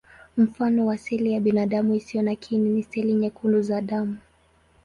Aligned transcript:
Mfano 0.37 0.85
wa 0.85 0.97
seli 0.97 1.31
ya 1.33 1.39
binadamu 1.39 1.95
isiyo 1.95 2.23
na 2.23 2.35
kiini 2.35 2.69
ni 2.69 2.83
seli 2.83 3.13
nyekundu 3.13 3.61
za 3.61 3.81
damu. 3.81 4.17